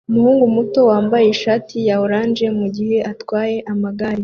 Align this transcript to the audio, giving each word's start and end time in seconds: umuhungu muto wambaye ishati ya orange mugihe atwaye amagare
umuhungu 0.09 0.43
muto 0.55 0.79
wambaye 0.89 1.25
ishati 1.29 1.75
ya 1.87 1.95
orange 2.05 2.45
mugihe 2.59 2.97
atwaye 3.11 3.57
amagare 3.73 4.19